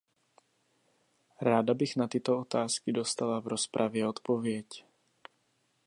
Ráda 1.41 1.73
bych 1.73 1.95
na 1.95 2.07
tyto 2.07 2.39
otázky 2.39 2.91
dostala 2.91 3.39
v 3.41 3.47
rozpravě 3.47 4.07
odpověď. 4.07 4.83